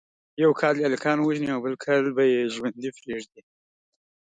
[0.43, 3.41] یو کال دې هلکان ووژني او بل کال به یې ژوندي پریږدي.